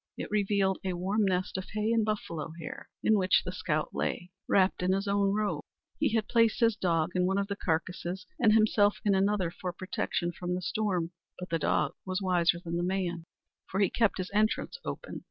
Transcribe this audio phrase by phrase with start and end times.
[0.17, 4.31] It revealed a warm nest of hay and buffalo hair in which the scout lay,
[4.49, 5.61] wrapped in his own robe!
[5.99, 9.71] He had placed his dog in one of the carcasses and himself in another for
[9.71, 13.25] protection from the storm; but the dog was wiser than the man,
[13.69, 15.19] for he kept his entrance open.